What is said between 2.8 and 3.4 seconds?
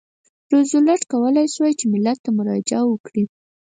وکړي.